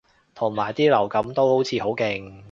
[0.33, 2.39] 同埋啲流感都好似好勁